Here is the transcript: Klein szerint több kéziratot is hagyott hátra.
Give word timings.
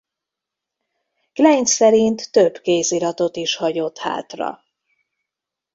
Klein 1.33 1.65
szerint 1.65 2.31
több 2.31 2.57
kéziratot 2.59 3.35
is 3.35 3.55
hagyott 3.55 3.97
hátra. 3.97 4.59